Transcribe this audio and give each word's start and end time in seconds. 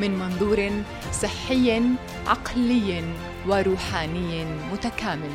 من 0.00 0.10
منظور 0.10 0.70
صحي 1.12 1.82
عقلي 2.26 3.04
وروحاني 3.46 4.44
متكامل. 4.44 5.30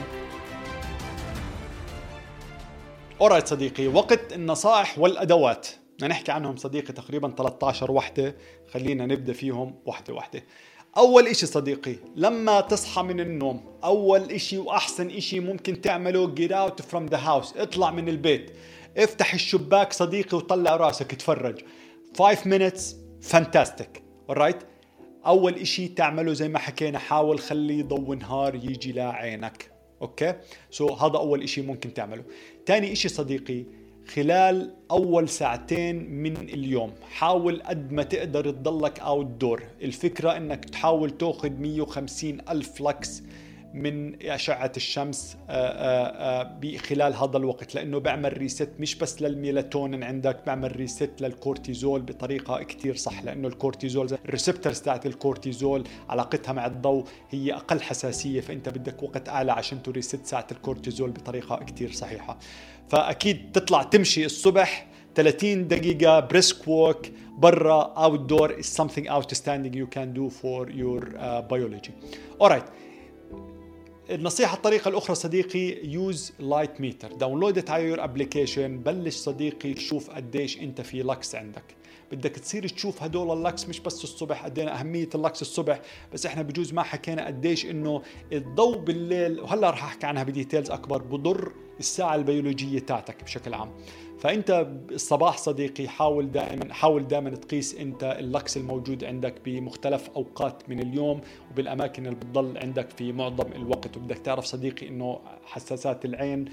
alright 3.22 3.48
صديقي 3.48 3.88
وقت 3.88 4.34
النصائح 4.34 5.00
والأدوات. 5.00 5.68
بدنا 5.96 6.08
نحكي 6.08 6.32
عنهم 6.32 6.56
صديقي 6.56 6.94
تقريبا 6.94 7.30
13 7.30 7.92
وحدة. 7.92 8.36
خلينا 8.74 9.06
نبدأ 9.06 9.34
فيهم 9.34 9.76
وحدة 9.86 10.14
وحدة. 10.14 10.44
أول 10.98 11.28
إشي 11.28 11.46
صديقي 11.46 11.96
لما 12.16 12.62
تصحى 12.62 13.04
من 13.04 13.20
النوم 13.20 13.80
أول 13.84 14.32
إشي 14.32 14.58
وأحسن 14.58 15.10
إشي 15.10 15.40
ممكن 15.40 15.82
تعمله 15.82 16.36
get 16.36 16.52
out 16.52 16.82
from 16.82 17.14
the 17.14 17.18
house 17.18 17.58
اطلع 17.58 17.92
من 17.92 18.10
البيت. 18.10 18.52
افتح 18.98 19.34
الشباك 19.34 19.94
صديقي 19.94 20.38
وطلع 20.38 20.76
راسك 20.76 21.14
اتفرج. 21.14 21.62
5 22.18 22.46
minutes 22.46 22.82
fantastic. 23.34 24.05
Alright? 24.32 24.66
أول 25.26 25.54
إشي 25.54 25.88
تعمله 25.88 26.34
زي 26.34 26.48
ما 26.48 26.60
حكينا 26.60 27.00
حاول 27.00 27.40
خلي 27.40 27.84
ضوء 27.84 28.16
نهار 28.16 28.56
يجي 28.56 28.92
لعينك 28.92 29.72
أوكي؟ 30.02 30.34
so, 30.72 30.92
هذا 30.92 31.18
أول 31.18 31.44
إشي 31.44 31.62
ممكن 31.62 31.94
تعمله. 31.94 32.24
تاني 32.66 32.92
إشي 32.92 33.10
صديقي 33.10 33.64
خلال 34.08 34.74
أول 34.92 35.30
ساعتين 35.30 36.10
من 36.10 36.38
اليوم 36.38 36.94
حاول 37.12 37.62
قد 37.64 37.92
ما 37.92 38.04
تقدر 38.04 38.52
تضلك 38.52 39.00
outdoor 39.00 39.64
الفكرة 39.82 40.38
إنك 40.38 40.66
تحاول 40.66 41.18
تأخذ 41.18 41.50
150 41.50 42.38
ألف 42.50 42.82
لكس 42.82 43.24
من 43.76 44.24
أشعة 44.24 44.72
الشمس 44.78 45.38
آه، 45.50 45.54
آه، 45.54 46.58
آه، 46.64 46.78
خلال 46.78 47.14
هذا 47.14 47.38
الوقت 47.38 47.76
لأنه 47.76 47.98
بيعمل 47.98 48.38
reset 48.38 48.70
مش 48.80 48.96
بس 48.96 49.22
للميلاتونين 49.22 50.04
عندك 50.04 50.46
بيعمل 50.46 50.76
reset 50.76 51.12
للكورتيزول 51.20 52.02
بطريقة 52.02 52.64
كتير 52.64 52.96
صح 52.96 53.24
لأنه 53.24 53.48
الكورتيزول 53.48 54.18
ال 54.26 54.31
receptors 54.31 54.82
تاعت 54.82 55.06
الكورتيزول 55.06 55.84
علاقتها 56.10 56.54
مع 56.54 56.66
الضوء 56.66 57.06
هي 57.30 57.54
أقل 57.54 57.82
حساسية 57.82 58.42
فأنت 58.42 58.70
بدك 58.70 59.04
وقت 59.04 59.30
أعلى 59.30 59.52
عشان 59.52 59.84
ت 59.84 59.91
reset 59.91 60.26
ساعة 60.26 60.48
الكورتيزول 60.52 61.12
بطريقة 61.12 61.56
كتير 61.56 61.92
صحيحة 61.92 62.38
فأكيد 62.90 63.52
تطلع 63.52 63.84
تمشي 63.84 64.26
الصبح 64.26 64.88
30 65.16 65.68
دقيقة 65.68 66.20
brisk 66.20 66.68
walk 66.68 67.06
برا 67.38 67.94
outdoor 67.98 68.62
is 68.62 68.66
something 68.66 69.08
outstanding 69.10 69.74
you 69.74 69.88
can 69.88 70.14
do 70.14 70.30
for 70.30 70.70
your 70.70 71.02
uh, 71.18 71.42
biology. 71.42 71.94
Alright. 72.42 72.85
النصيحة 74.10 74.56
الطريقة 74.56 74.90
الأخرى 74.90 75.16
صديقي 75.16 75.88
use 75.88 76.34
light 76.40 76.82
meter 76.82 77.14
download 77.14 77.70
على 77.70 77.84
your 77.84 78.04
application 78.04 78.78
بلش 78.80 79.16
صديقي 79.16 79.76
شوف 79.76 80.10
قديش 80.10 80.60
أنت 80.60 80.82
في 80.82 81.04
لكس 81.04 81.36
عندك. 81.36 81.64
بدك 82.12 82.32
تصير 82.32 82.68
تشوف 82.68 83.04
هدول 83.04 83.38
اللكس 83.38 83.70
مش 83.70 83.80
بس 83.80 84.04
الصبح 84.04 84.46
قد 84.46 84.60
أهمية 84.60 85.10
اللكس 85.16 85.42
الصبح 85.42 85.82
بس 86.14 86.26
إحنا 86.26 86.42
بجوز 86.42 86.74
ما 86.74 86.84
حكينا 86.84 87.26
قديش 87.26 87.66
إنه 87.66 88.02
الضوء 88.34 88.78
بالليل 88.78 89.40
وهلأ 89.40 89.70
رح 89.70 89.84
أحكي 89.84 90.06
عنها 90.06 90.24
ب 90.24 90.30
details 90.30 90.72
أكبر 90.72 91.02
بضر 91.02 91.52
الساعة 91.80 92.16
البيولوجية 92.16 92.80
تاعتك 92.80 93.24
بشكل 93.24 93.54
عام. 93.54 93.72
فأنت 94.20 94.68
الصباح 94.92 95.38
صديقي 95.38 95.88
حاول 95.88 96.32
دائما 96.32 96.74
حاول 96.74 97.08
دائما 97.08 97.30
تقيس 97.30 97.76
أنت 97.76 98.04
اللكس 98.20 98.58
الموجود 98.58 99.04
عندك 99.04 99.36
بمختلف 99.46 100.10
أوقات 100.16 100.70
من 100.70 100.80
اليوم 100.80 101.22
وبالأماكن 101.52 102.06
اللي 102.06 102.16
بتضل 102.16 102.58
عندك 102.58 102.90
في 102.90 103.12
معظم 103.12 103.52
الوقت. 103.56 103.98
وبدك 103.98 104.18
تعرف 104.18 104.46
صديقي 104.46 104.88
إنه 104.88 105.20
حساسات 105.46 106.06
العين 106.06 106.46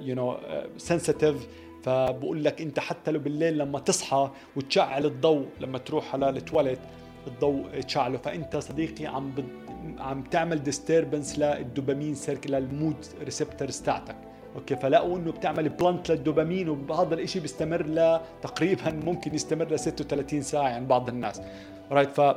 you 0.00 0.14
know 0.14 0.36
sensitive 0.76 1.48
فبقول 1.82 2.44
لك 2.44 2.60
أنت 2.60 2.78
حتى 2.78 3.10
لو 3.10 3.20
بالليل 3.20 3.58
لما 3.58 3.78
تصحى 3.78 4.30
وتشعل 4.56 5.06
الضوء 5.06 5.46
لما 5.60 5.78
تروح 5.78 6.14
على 6.14 6.28
التواليت 6.28 6.78
الضوء 7.26 7.80
تشعله. 7.80 8.18
فأنت 8.18 8.56
صديقي 8.56 9.06
عم. 9.06 9.32
عم 9.98 10.22
تعمل 10.22 10.62
disturbance 10.62 11.38
للدوبامين 11.38 12.14
سيرك 12.14 12.50
لل 12.50 12.65
mood 12.65 12.96
receptors 13.22 13.80
تاعتك. 13.80 14.16
okay 14.54 14.76
فلقوا 14.76 15.16
إنه 15.18 15.32
بتعمل 15.32 15.68
blunt 15.68 16.10
للدوبامين 16.10 16.68
وهذا 16.68 17.14
الشيء 17.14 17.42
بيستمر 17.42 17.86
لتقريبا 17.86 18.90
ممكن 18.90 19.34
يستمر 19.34 19.72
ل 19.72 19.78
36 19.78 20.42
ساعة 20.42 20.68
عند 20.68 20.88
بعض 20.88 21.08
الناس. 21.08 21.40
right 21.90 22.10
ف 22.10 22.34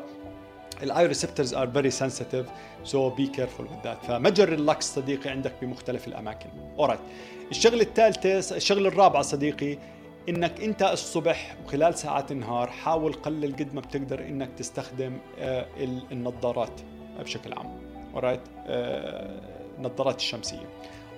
ال 0.84 1.06
eye 1.06 1.18
receptors 1.18 1.54
are 1.54 1.68
very 1.72 1.90
sensitive 1.90 2.46
so 2.84 3.10
be 3.10 3.28
careful 3.28 3.66
with 3.66 3.84
that 3.84 4.06
ف 4.06 4.12
measure 4.12 4.54
ال 4.54 4.62
lux 4.62 4.86
صديقي 4.96 5.30
عندك 5.30 5.54
بمختلف 5.62 6.08
الأماكن. 6.08 6.50
alright 6.80 7.00
الشغلة 7.52 7.82
الثالثة 7.82 8.56
الشغلة 8.56 8.88
الرابعة 8.90 9.22
صديقي 9.22 9.78
إنك 10.30 10.62
أنت 10.62 10.84
الصبح 10.84 11.56
وخلال 11.66 11.96
ساعات 11.96 12.32
النهار 12.32 12.68
حاول 12.68 13.14
قلل 13.14 13.56
قد 13.56 13.74
ما 13.74 13.82
بتقدر 13.82 14.20
إنك 14.20 14.50
تستخدم 14.58 15.18
آه، 15.40 15.66
النظارات 16.12 16.82
بشكل 17.20 17.54
عام. 17.54 17.80
alright 18.14 18.42
النظارات 19.78 20.16
آه، 20.16 20.18
الشمسية. 20.18 20.70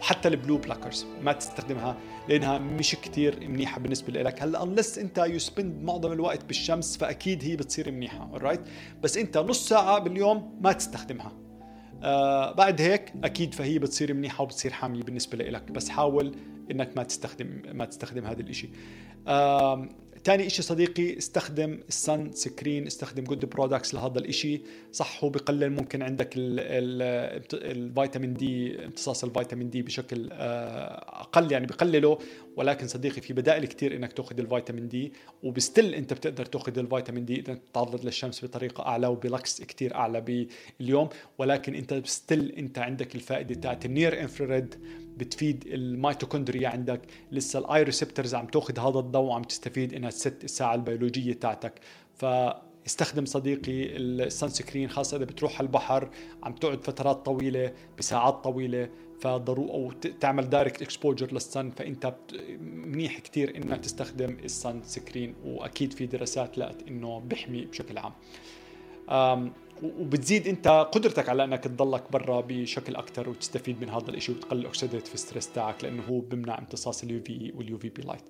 وحتى 0.02 0.28
ال 0.28 0.34
blue 0.34 0.58
blockers 0.58 1.06
ما 1.22 1.34
تستخدمها 1.34 1.98
لأنها 2.30 2.58
مش 2.58 2.96
كتير 2.96 3.50
منيحة 3.50 3.80
بالنسبة 3.80 4.14
لك 4.14 4.44
هلأ 4.44 4.64
unless 4.64 4.98
أنت 4.98 5.18
you 5.18 5.40
spend 5.40 5.84
معظم 5.84 6.12
الوقت 6.12 6.46
بالشمس 6.46 6.98
فأكيد 6.98 7.44
هي 7.44 7.56
بتصير 7.56 7.92
منيحة 7.92 8.30
right 8.34 8.62
بس 9.04 9.18
أنت 9.18 9.38
نص 9.38 9.70
ساعة 9.70 10.00
باليوم 10.00 10.60
ما 10.62 10.72
تستخدمها. 10.72 11.32
آه 12.04 12.52
بعد 12.52 12.82
هيك 12.82 13.14
أكيد 13.24 13.54
فهي 13.54 13.80
بتصير 13.80 14.14
منيحة 14.14 14.42
وبتصير 14.44 14.72
حامية 14.72 15.04
بالنسبة 15.04 15.38
لك 15.38 15.72
بس 15.72 15.90
حاول 15.90 16.36
إنك 16.72 16.98
ما 16.98 17.04
تستخدم 17.04 17.62
ما 17.74 17.86
تستخدم 17.86 18.26
هذا 18.26 18.42
الشيء 18.42 18.70
آه 19.28 19.90
تاني 20.24 20.48
إشي 20.48 20.62
صديقي 20.62 21.18
استخدم 21.18 21.80
ال 21.88 22.32
sunscreen 22.32 22.88
استخدم 22.88 23.24
good 23.24 23.46
products 23.46 23.94
لهذا 23.94 24.20
الإشي. 24.20 24.62
صح 24.92 25.24
هو 25.24 25.30
بقلل 25.30 25.70
ممكن 25.70 26.02
عندك 26.02 26.30
الفيتامين 27.54 28.34
دي 28.34 28.86
امتصاص 28.86 29.24
الفيتامين 29.24 29.70
دي 29.70 29.82
بشكل 29.82 30.30
آه، 30.32 31.22
أقل 31.22 31.52
يعني 31.52 31.66
بقلله. 31.66 32.20
ولكن 32.58 32.88
صديقي 32.88 33.22
في 33.22 33.34
بدائل 33.34 33.66
كتير 33.66 33.96
إنك 33.96 34.14
تأخذ 34.14 34.40
الفيتامين 34.40 34.88
دي 34.88 35.14
وب 35.44 35.58
still 35.58 35.94
أنت 35.94 36.14
بتقدر 36.14 36.46
تأخذ 36.46 36.80
الفيتامين 36.80 37.26
دي 37.26 37.40
إذا 37.40 37.54
تتعرض 37.54 38.06
للشمس 38.06 38.46
بطريقة 38.46 38.86
أعلى 38.86 39.08
وبلكس 39.08 39.62
كتير 39.62 39.96
أعلى 39.96 40.48
باليوم. 40.80 41.10
ولكن 41.38 41.76
أنت 41.76 41.94
ب 41.94 42.04
still 42.04 42.52
أنت 42.52 42.80
عندك 42.80 43.16
الفائدة 43.16 43.56
تاعت 43.56 43.86
ال 43.86 43.93
near 43.93 44.22
infrared 44.22 44.76
بتفيد 45.20 45.64
الميتوكوندريا 45.68 46.70
عندك. 46.70 47.02
لسه 47.32 47.60
ال 47.60 47.84
eye 47.84 47.97
receptors 47.97 48.36
عم 48.36 48.48
تاخذ 48.48 48.80
هذا 48.80 49.00
الضوء 49.00 49.24
وعم 49.24 49.44
تستفيد 49.44 49.94
انها 49.94 50.10
ت 50.10 50.18
set 50.18 50.44
الساعة 50.44 50.76
البيولوجية 50.76 51.34
تاعتك. 51.34 51.74
ف 52.16 52.26
استخدم 52.88 53.26
صديقي 53.26 53.98
ال 53.98 54.50
sunscreen 54.50 54.90
خاصة 54.90 55.18
إذا 55.18 55.26
بتروح 55.26 55.60
على 55.60 55.66
البحر 55.68 56.10
عم 56.44 56.54
تقعد 56.54 56.84
فترات 56.84 57.26
طويلة 57.26 57.74
بساعات 57.98 58.44
طويلة 58.44 58.90
فضرو 59.22 59.70
أو 59.70 59.92
تعمل 59.92 60.50
direct 60.50 60.82
exposure 60.82 61.34
لل 61.34 61.48
sun 61.48 61.70
فأنت 61.70 62.16
منيح 62.62 63.20
كثير 63.20 63.58
إنك 63.58 63.80
تستخدم 63.80 64.38
ال 64.44 64.82
sunscreen 64.84 65.36
وأكيد 65.46 65.94
في 65.94 66.06
دراسات 66.06 66.58
لقت 66.58 66.88
إنه 66.88 67.20
بيحمي 67.20 67.66
بشكل 67.66 67.98
عام. 67.98 68.14
وبتزيد 69.84 70.48
انت 70.48 70.68
قدرتك 70.68 71.30
على 71.30 71.44
انك 71.44 71.64
تضلك 71.64 72.12
برا 72.12 72.42
بشكل 72.42 72.96
أكثر 72.96 73.30
وتستفيد 73.30 73.82
من 73.82 73.90
هذا 73.90 74.10
الشيء 74.10 74.36
وتقلل 74.36 74.66
oxidative 74.66 75.20
stress 75.20 75.52
تاعك 75.52 75.84
لأنه 75.84 76.04
هو 76.04 76.20
بمنع 76.20 76.60
امتصاص 76.60 77.04
ال 77.04 77.24
UV 77.24 77.54
وال 77.56 77.78
UVB 77.78 78.02
light 78.02 78.24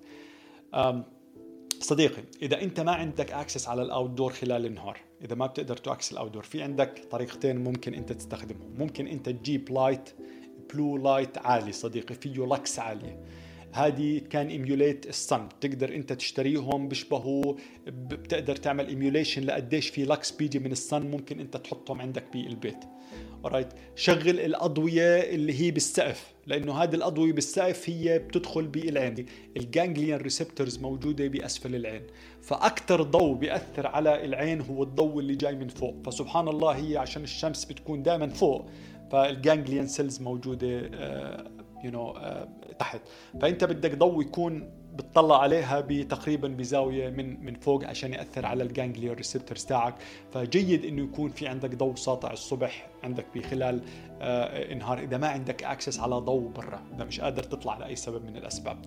صديقي 1.80 2.22
إذا 2.42 2.62
أنت 2.62 2.80
ما 2.80 2.92
عندك 2.92 3.32
access 3.32 3.68
على 3.68 3.82
ال 3.82 4.10
outdoor 4.10 4.32
خلال 4.32 4.66
النهار 4.66 5.00
إذا 5.24 5.34
ما 5.34 5.46
بتقدر 5.46 5.76
ت 5.76 5.81
access 5.81 6.12
ال 6.12 6.30
outdoor 6.30 6.42
في 6.42 6.62
عندك 6.62 7.04
طريقتين 7.10 7.56
ممكن 7.64 7.94
أنت 7.94 8.12
تستخدمهم. 8.12 8.74
ممكن 8.78 9.06
أنت 9.06 9.28
تجيب 9.28 9.72
light 9.72 10.10
blue 10.72 10.96
light 10.96 11.38
عالي 11.38 11.72
صديقي 11.72 12.14
فيه 12.14 12.46
لكس 12.46 12.78
عالية. 12.78 13.24
هذه 13.72 14.20
can 14.30 14.48
emulate 14.48 15.08
ال 15.08 15.18
sun 15.18 15.48
بتقدر 15.48 15.94
أنت 15.94 16.12
تشتريهم 16.12 16.88
بيشبهوا 16.88 17.54
بتقدر 17.86 18.56
تعمل 18.56 18.86
emulation 18.88 19.42
لقديش 19.42 19.88
في 19.88 20.04
لكس 20.04 20.30
بيجي 20.30 20.58
من 20.58 20.72
ال 20.72 20.80
sun 20.80 21.02
ممكن 21.02 21.40
أنت 21.40 21.56
تحطهم 21.56 22.00
عندك 22.00 22.24
بالبيت. 22.32 22.84
right 23.44 23.68
شغل 23.96 24.40
الأضوية 24.40 25.20
اللي 25.20 25.60
هي 25.60 25.70
بالسقف 25.70 26.32
لأنه 26.46 26.82
هذه 26.82 26.94
الأضوية 26.94 27.32
بالسقف 27.32 27.90
هي 27.90 28.18
بتدخل 28.18 28.66
بالعين. 28.66 29.26
ال 29.56 29.63
ganglion 29.63 30.20
receptors 30.20 30.78
موجودة 30.78 31.26
بأسفل 31.26 31.74
العين. 31.74 32.02
فأكثر 32.42 33.02
ضوء 33.02 33.34
بيأثر 33.34 33.86
على 33.86 34.24
العين 34.24 34.60
هو 34.60 34.82
الضوء 34.82 35.18
اللي 35.20 35.34
جاي 35.34 35.54
من 35.54 35.68
فوق. 35.68 35.94
فسبحان 36.06 36.48
الله 36.48 36.70
هي 36.70 36.96
عشان 36.96 37.22
الشمس 37.22 37.64
بتكون 37.64 38.02
دائما 38.02 38.28
فوق 38.28 38.66
فال 39.12 39.27
ganglion 39.27 39.86
cells 39.86 40.20
موجودة 40.20 40.90
you 41.84 41.90
know 41.90 42.14
uh, 42.14 42.76
تحت. 42.78 43.00
فأنت 43.40 43.64
بدك 43.64 43.94
ضوء 43.94 44.22
يكون 44.22 44.70
بتطلع 44.94 45.42
عليها 45.42 45.80
بتقريبا 45.80 46.48
بزاوية 46.48 47.10
من 47.10 47.44
من 47.44 47.54
فوق 47.54 47.84
عشان 47.84 48.12
يأثر 48.12 48.46
على 48.46 48.62
ال 48.62 48.68
ganglia 48.68 49.12
receptors 49.12 49.64
تاعك. 49.64 49.94
فجيد 50.32 50.84
إنه 50.84 51.02
يكون 51.02 51.30
في 51.30 51.48
عندك 51.48 51.74
ضوء 51.74 51.94
ساطع 51.94 52.32
الصبح 52.32 52.88
عندك 53.04 53.26
بخلال 53.34 53.82
آه 54.20 54.72
النهار. 54.72 54.98
إذا 54.98 55.16
ما 55.16 55.28
عندك 55.28 55.64
access 55.64 56.00
على 56.00 56.14
ضوء 56.14 56.48
برا 56.48 56.82
إذا 56.94 57.04
مش 57.04 57.20
قادر 57.20 57.42
تطلع 57.42 57.78
لأي 57.78 57.96
سبب 57.96 58.24
من 58.24 58.36
الأسباب. 58.36 58.78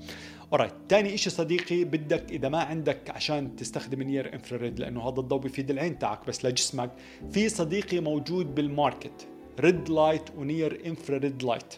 alright 0.53 0.73
ثاني 0.89 1.17
شيء 1.17 1.33
صديقي 1.33 1.83
بدك 1.83 2.31
إذا 2.31 2.49
ما 2.49 2.59
عندك 2.59 3.09
عشان 3.09 3.55
تستخدم 3.55 4.01
near 4.01 4.33
infrared 4.33 4.79
لأنه 4.79 5.09
هذا 5.09 5.19
الضوء 5.19 5.39
بيفيد 5.39 5.69
العين 5.69 5.99
تاعك 5.99 6.27
بس 6.27 6.45
لجسمك 6.45 6.91
في 7.31 7.49
صديقي 7.49 7.99
موجود 7.99 8.55
بال 8.55 8.73
market 8.73 9.27
red 9.59 9.89
light 9.89 10.29
و 10.37 10.46
near 10.46 10.81
infrared 10.85 11.43
light 11.43 11.73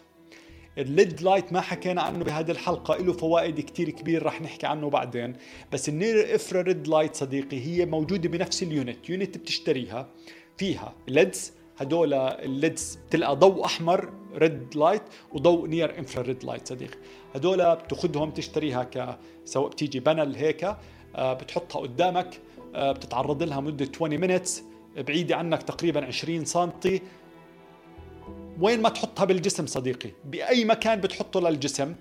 ال 0.77 0.88
red 0.88 1.21
light 1.21 1.53
ما 1.53 1.61
حكينا 1.61 2.01
عنه 2.01 2.23
بهذه 2.23 2.51
الحلقة 2.51 2.97
له 2.97 3.13
فوائد 3.13 3.59
كتير 3.59 3.89
كبير 3.89 4.25
رح 4.25 4.41
نحكي 4.41 4.67
عنه 4.67 4.89
بعدين. 4.89 5.33
بس 5.71 5.89
ال 5.89 6.35
near 6.35 6.61
infrared 6.61 6.87
light 6.87 7.15
صديقي 7.15 7.59
هي 7.59 7.85
موجودة 7.85 8.29
بنفس 8.29 8.63
ال 8.63 8.73
unit 8.73 9.09
unit 9.09 9.37
بتشتريها 9.37 10.09
فيها 10.57 10.93
LEDs. 11.07 11.53
هدول 11.77 12.13
ال 12.13 12.31
LEDs 12.31 12.99
بتلقى 13.07 13.35
ضوء 13.35 13.65
أحمر 13.65 14.13
red 14.35 14.77
light 14.77 15.01
وضوء 15.33 15.67
near 15.67 15.99
infrared 15.99 16.43
light 16.43 16.67
صديقي. 16.67 16.97
هدول 17.35 17.75
بتأخذهم 17.75 18.31
تشتريها 18.31 18.83
ك 18.83 19.17
سواء 19.45 19.69
بتيجي 19.69 19.99
panel 19.99 20.35
هيك 20.35 20.63
آه، 21.15 21.33
بتحطها 21.33 21.79
قدامك 21.79 22.39
آه، 22.75 22.91
بتتعرض 22.91 23.43
لها 23.43 23.59
مدة 23.59 23.87
20 23.95 24.17
مينتس 24.17 24.63
بعيدة 24.97 25.35
عنك 25.35 25.63
تقريبا 25.63 26.05
20 26.05 26.45
سنتي. 26.45 27.01
وين 28.61 28.81
ما 28.81 28.89
تحطها 28.89 29.25
بالجسم 29.25 29.65
صديقي 29.65 30.09
بأي 30.25 30.65
مكان 30.65 31.01
بتحطه 31.01 31.39
للجسم 31.39 31.95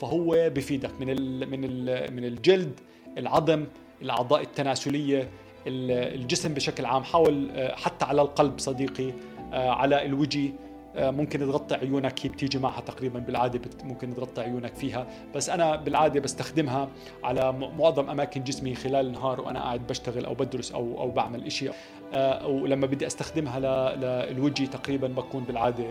فهو 0.00 0.50
بفيدك. 0.54 0.90
من 1.00 1.10
ال 1.10 1.50
من 1.50 1.64
ال 1.64 2.14
من 2.14 2.24
الجلد 2.24 2.80
العظم 3.18 3.64
الأعضاء 4.02 4.42
التناسلية 4.42 5.28
الجسم 5.66 6.54
بشكل 6.54 6.84
عام 6.84 7.04
حاول 7.04 7.50
آه، 7.50 7.76
حتى 7.76 8.04
على 8.04 8.22
القلب 8.22 8.58
صديقي 8.58 9.12
آه، 9.52 9.70
على 9.70 10.06
الوجه 10.06 10.52
ممكن 10.98 11.38
تغطي 11.38 11.74
عيونك 11.74 12.26
هي 12.26 12.28
بتيجي 12.28 12.58
معها 12.58 12.80
تقريبا 12.80 13.18
بالعادة 13.18 13.60
ممكن 13.84 14.14
تغطي 14.14 14.40
عيونك 14.40 14.74
فيها. 14.74 15.06
بس 15.34 15.50
أنا 15.50 15.76
بالعادة 15.76 16.20
بستخدمها 16.20 16.88
على 17.24 17.52
معظم 17.52 18.10
أماكن 18.10 18.44
جسمي 18.44 18.74
خلال 18.74 19.06
النهار 19.06 19.40
وأنا 19.40 19.60
قاعد 19.60 19.86
بشتغل 19.86 20.24
أو 20.24 20.34
بدرس 20.34 20.72
أو 20.72 21.00
أو 21.00 21.10
بعمل 21.10 21.52
شيء 21.52 21.72
آه، 22.12 22.46
ولما 22.46 22.86
بدي 22.86 23.06
أستخدمها 23.06 23.60
للوجه 23.96 24.64
تقريبا 24.64 25.08
بكون 25.08 25.44
بالعادة 25.44 25.84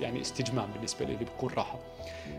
يعني 0.00 0.20
استجمام 0.20 0.70
بالنسبة 0.74 1.06
لي 1.06 1.16
بكون 1.16 1.50
راحة. 1.56 1.78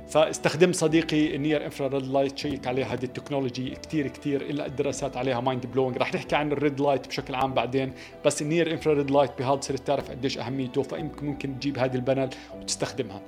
فاستخدمت 0.08 0.76
صديقي 0.76 1.36
ال 1.36 1.42
near 1.42 1.66
infrared 1.66 2.08
light 2.08 2.38
check 2.38 2.68
عليها 2.68 2.94
هذه 2.94 3.04
ال 3.04 3.10
technology 3.10 3.70
كثير 3.70 4.08
كثير 4.08 4.42
إلا 4.42 4.66
الدراسات 4.66 5.18
عليها 5.18 5.40
mind 5.40 5.66
blowing 5.66 5.98
رح 5.98 6.14
نحكي 6.14 6.36
عن 6.36 6.52
ال 6.52 6.59
red 6.59 6.82
light 6.82 7.08
بشكل 7.08 7.36
عام 7.36 7.54
بعدين. 7.54 7.94
بس 8.26 8.42
ال 8.42 8.48
near 8.48 8.72
infrared 8.72 9.12
light 9.12 9.32
بهذا 9.40 9.62
صرت 9.62 9.88
تعرف 9.88 10.12
قديش 10.12 10.38
أهميته 10.38 10.84
فيمكن 10.84 11.26
ممكن 11.26 11.60
تجيب 11.60 11.80
هذه 11.80 11.96
panel 12.24 12.30
وتستخدمها. 12.62 13.22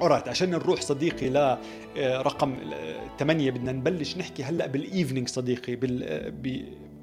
alright 0.00 0.28
عشان 0.28 0.50
نروح 0.50 0.80
صديقي 0.80 1.28
لرقم 1.96 2.56
آه، 2.72 3.00
8 3.18 3.50
بدنا 3.50 3.72
نبلش 3.72 4.16
نحكي 4.16 4.42
هلأ 4.42 4.66
بال 4.66 4.80
evening 4.80 5.28
صديقي 5.28 5.78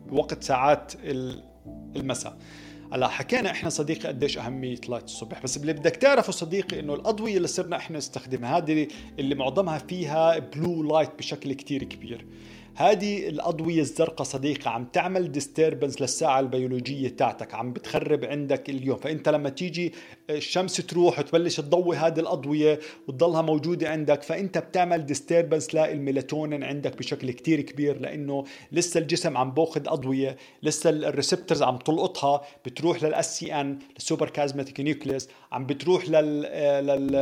بوقت 0.10 0.44
ساعات 0.44 0.94
المساء. 1.96 2.38
هلأ 2.94 3.08
حكينا 3.08 3.52
إحنا 3.52 3.70
صديقي 3.70 4.08
قديش 4.08 4.38
أهمية 4.38 4.78
light 4.90 5.04
الصبح 5.04 5.44
بس 5.44 5.58
اللي 5.58 5.74
بدك 5.74 5.96
تعرفه 5.96 6.32
صديقي 6.32 6.80
إنه 6.80 6.94
الأضوية 6.94 7.38
اللي 7.38 7.48
صرنا 7.48 7.78
إحنا 7.78 7.98
نستخدمها 7.98 8.58
هذه 8.58 8.88
اللي 9.20 9.36
معظمها 9.36 9.78
فيها 9.78 10.40
blue 10.40 10.84
light 10.84 11.10
بشكل 11.18 11.54
كتير 11.54 11.84
كبير. 11.84 12.26
هذه 12.80 13.28
الأضوية 13.28 13.82
الزرقاء 13.82 14.24
صديقي 14.24 14.74
عم 14.74 14.86
تعمل 14.86 15.32
disturbance 15.32 16.02
للساعة 16.02 16.40
البيولوجية 16.40 17.10
تاعتك 17.10 17.54
عم 17.54 17.74
بتخرب 17.74 18.26
عندك 18.26 18.70
اليوم. 18.70 18.98
فأنت 18.98 19.30
لما 19.30 19.50
تيجي 19.50 19.94
الشمس 20.30 20.76
تروح 20.78 21.20
وتبلش 21.20 21.58
تضوي 21.58 21.96
هذه 21.98 22.20
الأضوية 22.20 22.80
وتضلها 23.08 23.42
موجودة 23.42 23.90
عندك 23.90 24.24
فأنت 24.24 24.58
بتعمل 24.58 25.06
disturbance 25.06 25.76
للميلاتونين 25.76 26.64
عندك 26.64 26.98
بشكل 26.98 27.32
كتير 27.32 27.62
كبير 27.62 28.00
لأنه 28.00 28.44
لسه 28.72 28.98
الجسم 29.00 29.38
عم 29.38 29.52
بأخذ 29.52 29.88
أضوية 29.88 30.38
لسه 30.64 30.90
ال 30.90 30.97
receptors 30.97 31.64
عم 31.64 31.78
تلقطها 31.78 32.42
بتروح 32.66 33.04
لل 33.04 33.40
SCN 33.40 33.54
ال 33.54 33.80
suprachiasmatic 33.98 34.80
nucleus 34.80 35.30
عم 35.52 35.66
بتروح 35.66 36.10
لل 36.10 36.42
لل 36.86 37.16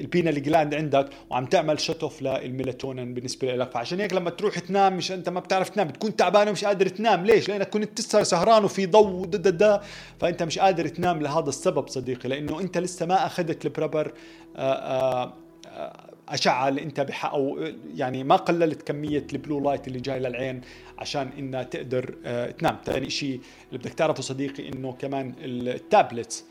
ال 0.00 0.06
pineal 0.06 0.42
gland 0.42 0.74
عندك 0.74 1.08
وعم 1.30 1.46
تعمل 1.46 1.80
shut 1.80 2.02
off 2.02 2.22
للميلاتونين 2.22 3.14
بالنسبة 3.14 3.56
لك. 3.56 3.70
فعشان 3.70 4.00
هيك 4.00 4.12
لما 4.12 4.30
تروح 4.30 4.53
تروح 4.54 4.66
تنام 4.66 4.96
مش 4.96 5.12
أنت 5.12 5.28
ما 5.28 5.40
بتعرف 5.40 5.68
تنام 5.68 5.88
بتكون 5.88 6.16
تعبان 6.16 6.48
ومش 6.48 6.64
قادر 6.64 6.88
تنام. 6.88 7.26
ليش؟ 7.26 7.48
لأنك 7.48 7.68
كنت 7.68 7.98
تسهر 7.98 8.22
سهران 8.22 8.64
وفي 8.64 8.86
ضوء 8.86 9.26
دا 9.26 9.38
دا 9.38 9.50
دا. 9.50 9.82
فأنت 10.20 10.42
مش 10.42 10.58
قادر 10.58 10.88
تنام 10.88 11.22
لهذا 11.22 11.48
السبب 11.48 11.88
صديقي 11.88 12.28
لأنه 12.28 12.60
أنت 12.60 12.78
لسه 12.78 13.06
ما 13.06 13.26
أخذت 13.26 13.64
ال 13.64 13.71
proper 13.71 14.12
آه، 14.56 14.60
آه، 14.60 15.32
آه، 15.66 16.10
اشعه 16.28 16.68
اللي 16.68 16.82
أنت 16.82 17.00
بح 17.00 17.26
أو 17.26 17.58
يعني 17.94 18.24
ما 18.24 18.36
قللت 18.36 18.82
كمية 18.82 19.26
ال 19.32 19.38
blue 19.38 19.60
light 19.60 19.88
اللي 19.88 20.00
جاي 20.00 20.18
للعين 20.18 20.60
عشان 20.98 21.30
إنها 21.38 21.62
تقدر 21.62 22.14
تنام. 22.58 22.76
ثاني 22.84 23.10
شيء 23.10 23.40
اللي 23.68 23.78
بدك 23.78 23.92
تعرفه 23.92 24.22
صديقي 24.22 24.68
إنه 24.68 24.92
كمان 24.92 25.34
التابلت 25.38 26.44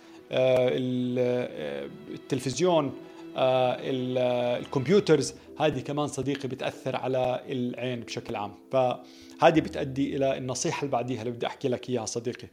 التلفزيون 2.11 2.93
ال 3.37 3.57
computers 3.57 5.33
هذه 5.59 5.79
كمان 5.79 6.07
صديقي 6.07 6.47
بتأثر 6.47 6.95
على 6.95 7.43
العين 7.49 7.99
بشكل 7.99 8.35
عام. 8.35 8.53
فهذه 8.71 9.59
بتؤدي 9.59 10.15
إلى 10.15 10.37
النصيحة 10.37 10.79
اللي 10.79 10.91
بعديها 10.91 11.21
اللي 11.21 11.31
بدي 11.31 11.47
أحكي 11.47 11.67
لك 11.67 11.89
إياها 11.89 12.05
صديقي. 12.05 12.47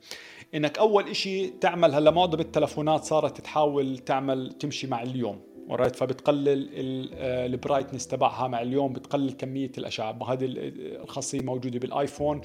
إنك 0.54 0.78
أول 0.78 1.08
إشي 1.08 1.50
تعمل 1.50 1.94
هلا 1.94 2.10
معظم 2.10 2.40
التلفونات 2.40 3.04
صارت 3.04 3.40
تحاول 3.40 3.98
تعمل 3.98 4.52
تمشي 4.52 4.86
مع 4.86 5.02
اليوم 5.02 5.40
و 5.68 5.73
right 5.73 5.96
فبتقلل 5.96 6.68
ال 7.22 7.30
brightness 7.30 8.08
تبعها 8.08 8.48
مع 8.48 8.62
اليوم 8.62 8.92
بتقلل 8.92 9.32
كمية 9.32 9.72
الأشعة. 9.78 10.32
هذه 10.32 10.48
الخاصية 11.02 11.40
موجودة 11.40 11.78
بالآيفون. 11.78 12.42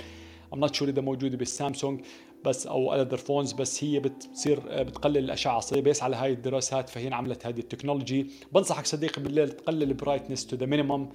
I'm 0.54 0.60
not 0.60 0.76
sure 0.76 0.90
إذا 0.90 1.02
موجودة 1.02 1.38
بالسامسونج. 1.38 2.02
بس 2.46 2.68
أو 2.68 2.94
other 2.94 3.18
phones 3.18 3.54
بس 3.54 3.84
هي 3.84 4.00
بتصير 4.00 4.84
بتقلل 4.84 5.18
الأشعة 5.18 5.58
الصيبه 5.58 5.90
بس 5.90 6.04
على 6.04 6.16
هاي 6.16 6.34
الدراسات 6.34 6.90
فهي 6.90 7.14
عملت 7.14 7.46
هذه 7.46 7.60
ال 7.60 7.66
technology. 7.66 8.28
بنصحك 8.54 8.86
صديقي 8.86 9.22
بالليل 9.22 9.50
تقلل 9.50 9.84
ال 9.84 9.90
brightness 9.90 10.48
to 10.48 10.56
the 10.56 10.66
minimum 10.66 11.10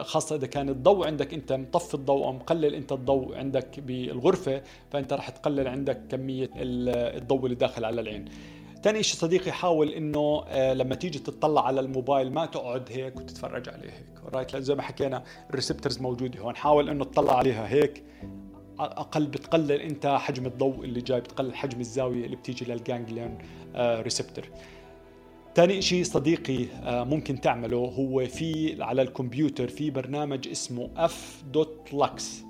خاصة 0.00 0.36
إذا 0.36 0.46
كان 0.46 0.68
الضوء 0.68 1.06
عندك 1.06 1.34
أنت 1.34 1.52
مطفي 1.52 1.94
الضوء 1.94 2.24
أو 2.24 2.32
مقلل 2.32 2.74
أنت 2.74 2.92
الضوء 2.92 3.36
عندك 3.36 3.80
بالغرفة 3.80 4.62
فأنت 4.90 5.12
راح 5.12 5.28
تقلل 5.28 5.68
عندك 5.68 6.02
كمية 6.10 6.50
الضوء 6.56 7.44
اللي 7.44 7.54
داخل 7.54 7.84
على 7.84 8.00
العين. 8.00 8.24
ثاني 8.82 9.02
شيء 9.02 9.20
صديقي 9.20 9.52
حاول 9.52 9.88
إنه 9.88 10.44
آه، 10.48 10.74
لما 10.74 10.94
تيجي 10.94 11.18
تطلع 11.18 11.66
على 11.66 11.80
الموبايل 11.80 12.32
ما 12.32 12.46
تقعد 12.46 12.88
هيك 12.90 13.16
وتتفرج 13.16 13.68
عليه 13.68 13.90
هيك 13.90 14.34
right 14.34 14.56
زي 14.56 14.74
ما 14.74 14.82
حكينا 14.82 15.24
ال 15.50 15.55
receptors 15.55 16.00
موجودة 16.00 16.40
هون. 16.40 16.56
حاول 16.56 16.88
إنه 16.88 17.04
تطلع 17.04 17.36
عليها 17.36 17.68
هيك. 17.68 18.04
أقل 18.80 19.26
بتقلل 19.26 19.72
أنت 19.72 20.06
حجم 20.06 20.46
الضوء 20.46 20.84
اللي 20.84 21.00
جاي 21.00 21.20
بتقلل 21.20 21.54
حجم 21.54 21.80
الزاوية 21.80 22.24
اللي 22.24 22.36
بتيجي 22.36 22.64
لل 22.64 22.79
ganglion 22.79 23.38
receptor 23.76 24.44
ثاني 25.54 25.82
شيء 25.82 26.04
صديقي 26.04 26.64
آه، 26.82 27.04
ممكن 27.04 27.40
تعمله 27.40 27.76
هو 27.76 28.26
في 28.26 28.82
على 28.82 29.02
الكمبيوتر 29.02 29.68
في 29.68 29.90
برنامج 29.90 30.48
اسمه 30.48 30.90
f.lux 30.96 32.44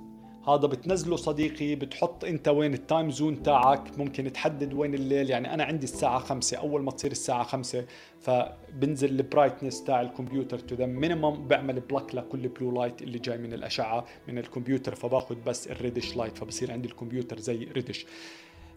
هذا 0.49 0.66
بتنزله 0.66 1.16
صديقي 1.16 1.75
بتحط 1.75 2.25
انت 2.25 2.49
وين 2.49 2.75
ال 2.75 2.82
time 2.82 3.11
zone 3.11 3.42
تاعك 3.42 3.99
ممكن 3.99 4.32
تحدد 4.32 4.75
وين 4.75 4.94
الليل. 4.94 5.30
يعني 5.30 5.54
أنا 5.54 5.64
عندي 5.64 5.84
الساعة 5.84 6.18
خمسة 6.18 6.56
أول 6.56 6.82
ما 6.82 6.90
تصير 6.90 7.11
الساعة 7.11 7.42
خمسة 7.42 7.84
فبنزل 8.20 9.11
ال 9.11 9.17
brightness 9.17 9.84
تاع 9.84 10.00
الكمبيوتر 10.00 10.58
to 10.58 10.75
the 10.75 10.87
minimum 10.87 11.49
بعمل 11.49 11.80
block 11.80 12.14
لكل 12.14 12.49
blue 12.49 12.72
light 12.80 13.02
اللي 13.02 13.18
جاي 13.18 13.38
من 13.38 13.52
الأشعة 13.52 14.04
من 14.28 14.38
الكمبيوتر 14.38 14.94
فباخذ 14.94 15.37
بس 15.46 15.68
ال 15.68 15.75
reddish 15.75 16.16
light 16.16 16.38
فبصير 16.38 16.72
عندي 16.72 16.88
الكمبيوتر 16.88 17.38
زي 17.38 17.64
reddish. 17.64 18.06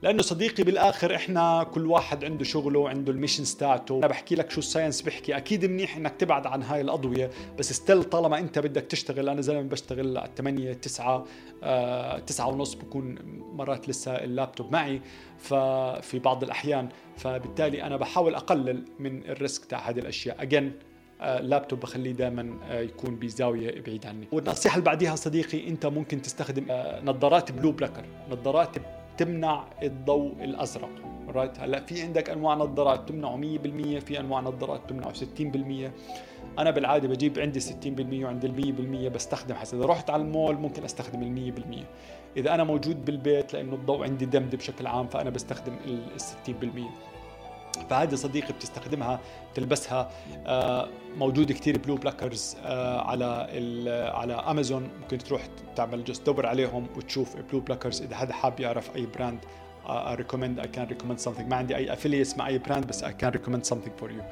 لأنه 0.04 0.22
صديقي 0.22 0.64
بالآخر 0.64 1.16
إحنا 1.16 1.64
كل 1.64 1.86
واحد 1.86 2.26
عنده 2.26 2.44
شغله 2.44 2.90
عنده 2.90 3.12
ال 3.12 3.16
mission 3.16 3.44
تاعته 3.58 3.98
أنا 3.98 4.08
بحكي 4.08 4.36
لك 4.36 4.52
شو 4.52 4.60
ال 4.60 4.65
science 4.65 5.02
بحكي 5.02 5.38
أكيد 5.38 5.66
منيح 5.66 5.98
إنك 5.98 6.16
تبعد 6.16 6.48
عن 6.48 6.64
هاي 6.64 6.82
الأضوية 6.82 7.30
بس 7.60 7.74
still 7.74 8.04
طالما 8.04 8.40
أنت 8.40 8.60
بدك 8.60 8.82
تشتغل 8.82 9.30
أنا 9.30 9.42
زلمة 9.42 9.62
بشتغل 9.62 10.18
على 10.18 10.30
8 10.38 10.74
9 10.74 11.26
آه 11.64 12.20
9 12.20 12.48
ونص 12.48 12.74
بكون 12.74 13.16
مرات 13.54 13.90
لسه 13.90 14.16
اللابتوب 14.16 14.72
معي 14.72 15.02
ففي 15.38 16.20
بعض 16.20 16.44
الأحيان. 16.44 16.90
فبالتالي 17.18 17.84
أنا 17.84 17.98
بحاول 17.98 18.36
أقلل 18.36 18.86
من 19.00 19.30
ال 19.30 19.37
risk 19.37 19.66
تاع 19.66 19.90
هذه 19.90 20.00
الأشياء. 20.00 20.42
again 20.42 20.72
ال 21.22 21.30
laptop 21.30 21.80
بخليه 21.80 22.12
دائما 22.12 22.60
آه، 22.70 22.82
يكون 22.82 23.16
بزاوية 23.16 23.82
بعيد 23.82 24.06
عني. 24.06 24.28
والنصيحة 24.32 24.74
اللي 24.76 24.86
بعديها 24.86 25.16
صديقي 25.16 25.68
أنت 25.68 25.86
ممكن 25.86 26.22
تستخدم 26.22 26.66
آه، 26.70 27.02
نظارات 27.02 27.52
blue 27.52 27.72
blocker. 27.72 28.06
نظارات 28.32 28.76
تمنع 29.18 29.64
الضوء 29.84 30.34
الأزرق. 30.42 30.90
right 31.28 31.60
هلأ 31.60 31.80
في 31.86 32.02
عندك 32.02 32.30
أنواع 32.30 32.56
نظارات 32.56 33.10
تمنعه 33.10 33.38
100% 33.38 34.00
في 34.00 34.20
أنواع 34.20 34.42
نظارات 34.42 34.90
تمنعه 34.90 35.14
60% 35.14 35.92
أنا 36.60 36.72
بالعادة 36.72 37.08
بجيب 37.08 37.40
عندي 37.40 37.60
60% 37.60 37.66
وعندي 38.24 38.48
ال 38.48 39.08
100% 39.10 39.14
بستخدم 39.16 39.56
حسب. 39.56 39.78
إذا 39.78 39.86
رحت 39.86 40.10
على 40.10 40.24
المول 40.24 40.56
ممكن 40.56 40.84
أستخدم 40.84 41.22
ال 41.22 41.54
100% 41.54 41.84
إذا 42.38 42.54
أنا 42.54 42.64
موجود 42.64 43.06
بالبيت 43.06 43.54
لأنه 43.54 43.74
الضوء 43.74 44.04
عندي 44.04 44.26
dimmed 44.26 44.56
بشكل 44.56 44.88
عام 44.88 45.08
فأنا 45.08 45.30
بستخدم 45.30 45.74
ال 45.86 46.00
60% 46.18 47.05
فهذه 47.80 48.16
صديقي 48.16 48.54
بتستخدمها 48.54 49.20
تلبسها 49.56 50.12
آه، 50.48 50.88
موجود 51.18 51.52
كثير 51.52 51.78
blue 51.78 51.96
blockers 51.96 52.56
على 52.66 53.26
على 54.14 54.34
امازون 54.34 54.90
ممكن 55.02 55.18
تروح 55.18 55.48
تعمل 55.76 56.04
just 56.04 56.26
دور 56.26 56.46
عليهم 56.46 56.88
وتشوف 56.98 57.36
blue 57.52 57.60
blockers 57.60 58.02
إذا 58.02 58.16
حدا 58.16 58.34
حاب 58.34 58.60
يعرف 58.60 58.96
أي 58.96 59.06
brand 59.06 59.40
I 59.88 60.16
recommend 60.16 60.60
I 60.60 60.68
can 60.68 60.88
recommend 60.90 61.20
something. 61.20 61.48
ما 61.48 61.56
عندي 61.56 61.76
أي 61.76 61.96
affiliates 61.96 62.38
مع 62.38 62.48
أي 62.48 62.58
brand 62.58 62.88
بس 62.88 63.04
I 63.04 63.08
can 63.08 63.32
recommend 63.32 63.66
something 63.70 64.02
for 64.02 64.10
you. 64.10 64.24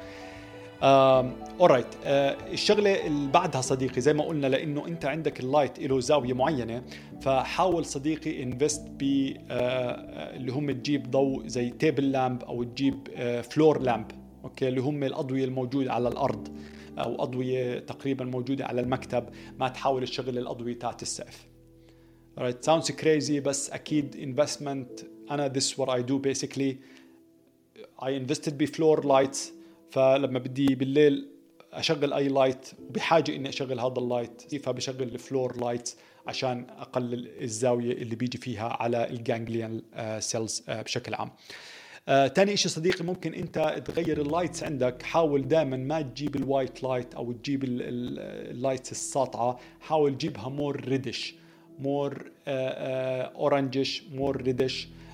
alright 0.84 1.86
uh, 1.86 2.06
الشغلة 2.52 3.06
اللي 3.06 3.32
بعدها 3.32 3.60
صديقي 3.60 4.00
زي 4.00 4.12
ما 4.12 4.24
قلنا 4.24 4.46
لإنه 4.46 4.86
أنت 4.86 5.04
عندك 5.04 5.40
ال 5.40 5.46
light 5.46 5.78
له 5.78 6.00
زاوية 6.00 6.32
معينة 6.32 6.84
فحاول 7.20 7.84
صديقي 7.84 8.42
invest 8.42 8.86
ب 8.88 9.32
uh, 9.32 9.40
اللي 10.36 10.52
هم 10.52 10.70
تجيب 10.70 11.10
ضوء 11.10 11.46
زي 11.46 11.70
table 11.70 12.12
lamp 12.12 12.42
أو 12.42 12.62
تجيب 12.62 13.08
floor 13.50 13.80
lamp 13.80 14.06
okay؟ 14.44 14.68
اللي 14.68 14.80
هم 14.80 15.04
الأضوية 15.04 15.44
الموجودة 15.44 15.92
على 15.92 16.08
الأرض 16.08 16.48
أو 16.98 17.22
أضوية 17.22 17.78
تقريبا 17.78 18.24
موجودة 18.24 18.66
على 18.66 18.80
المكتب 18.80 19.28
ما 19.58 19.68
تحاول 19.68 20.08
تشغل 20.08 20.38
الأضوية 20.38 20.78
تاعت 20.78 21.02
السقف. 21.02 21.46
Right. 22.40 22.66
Sounds 22.66 22.90
crazy 22.90 23.32
بس 23.32 23.70
أكيد 23.70 24.34
investment 24.36 25.04
أنا 25.30 25.52
this 25.52 25.78
what 25.78 25.88
I 25.88 26.02
do 26.02 26.18
basically. 26.18 26.74
I 28.02 28.08
invested 28.08 28.52
ب 28.52 28.61
floor 28.61 29.06
lights 29.06 29.52
فلما 29.94 30.38
بدي 30.38 30.74
بالليل 30.74 31.28
أشغل 31.72 32.12
أي 32.12 32.28
light 32.28 32.68
وبحاجه 32.88 33.36
إني 33.36 33.48
أشغل 33.48 33.80
هذا 33.80 33.98
ال 33.98 34.07
light 34.07 34.54
فبشغل 34.64 35.02
ال 35.02 35.12
floor 35.12 35.60
light 35.60 35.94
عشان 36.26 36.66
أقلل 36.70 37.42
الزاوية 37.42 37.92
اللي 37.92 38.16
بيجي 38.16 38.38
فيها 38.38 38.68
على 38.80 39.10
ال 39.10 39.18
ganglion 39.18 39.82
cells 40.18 40.64
آه، 40.68 40.82
بشكل 40.82 41.14
عام. 41.14 41.30
آه، 42.08 42.26
تاني 42.26 42.56
شيء 42.56 42.70
صديقي 42.70 43.04
ممكن 43.04 43.34
أنت 43.34 43.82
تغير 43.84 44.20
ال 44.20 44.26
lights 44.26 44.64
عندك. 44.64 45.02
حاول 45.02 45.48
دائما 45.48 45.76
ما 45.76 46.02
تجيب 46.02 46.36
ال 46.36 46.44
white 46.44 46.82
light 46.82 47.14
أو 47.14 47.32
تجيب 47.32 47.64
ال 47.64 47.82
lights 47.82 48.92
الساطعة. 48.92 49.58
حاول 49.80 50.18
تجيبها 50.18 50.48
more 50.48 50.80
reddish 50.88 51.34
more 51.78 52.30
orangish 52.48 54.02
more 54.12 54.42
reddish 54.42 54.86
آه، 54.86 55.04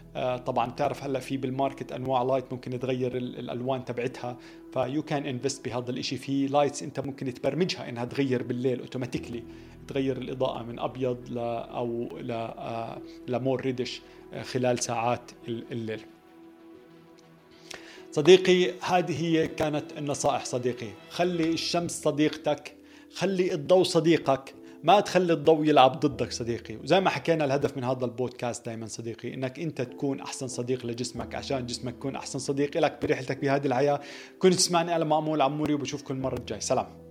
طبعا 0.47 0.71
تعرف 0.71 1.05
هلا 1.05 1.21
في 1.21 1.37
بال 1.37 1.51
market 1.51 1.93
أنواع 1.93 2.23
light 2.23 2.53
ممكن 2.53 2.81
تغير 2.81 3.17
الألوان 3.17 3.85
تبعتها 3.85 4.37
ف 4.73 5.03
you 5.03 5.15
can 5.15 5.27
invest 5.27 5.65
بهذا 5.65 5.91
الشيء 5.91 6.19
في 6.19 6.47
lights 6.47 6.83
أنت 6.83 7.01
ممكن 7.01 7.35
تبرمجها 7.35 7.89
إنها 7.89 8.05
تغير 8.05 8.43
بالليل 8.43 8.81
automatically 8.81 9.43
تغير 9.89 10.17
الإضاءة 10.17 10.63
من 10.63 10.79
أبيض 10.79 11.31
ل 11.31 11.39
أو 11.39 12.19
ل 12.21 12.31
آه، 12.31 12.99
ل 13.29 13.35
more 13.35 13.61
reddish 13.61 14.01
آه، 14.33 14.43
خلال 14.43 14.79
ساعات 14.79 15.31
الليل. 15.49 16.01
صديقي 18.13 18.73
هذه 18.81 19.25
هي 19.25 19.49
كانت 19.49 19.99
النصائح 19.99 20.45
صديقي. 20.45 20.89
خلي 21.11 21.49
الشمس 21.49 22.03
صديقتك 22.03 22.77
خلي 23.15 23.55
الضوء 23.55 23.83
صديقك. 23.83 24.55
ما 24.83 25.01
تخلي 25.01 25.33
الضوء 25.33 25.67
يلعب 25.67 26.01
ضدك 26.01 26.33
صديقي. 26.33 26.77
وزي 26.77 27.01
ما 27.01 27.11
حكينا 27.11 27.45
الهدف 27.45 27.77
من 27.77 27.85
هذا 27.85 28.05
البودكاست 28.05 28.67
دائما 28.67 28.87
صديقي 28.87 29.35
إنك 29.35 29.59
أنت 29.59 29.83
تكون 29.83 30.21
أحسن 30.21 30.49
صديق 30.49 30.87
لجسمك 30.87 31.35
عشان 31.35 31.67
جسمك 31.67 31.95
يكون 31.95 32.17
أحسن 32.17 32.39
صديق 32.39 32.77
لك 32.77 32.99
برحلتك 33.03 33.39
بهذه 33.39 33.67
الحياة. 33.67 34.01
كنت 34.39 34.55
تسمعني 34.55 34.93
على 34.93 35.05
مأمول 35.05 35.43
عموري 35.43 35.75
وبشوفكم 35.75 36.15
المرة 36.15 36.39
الجاي 36.39 36.61
سلام. 36.61 37.10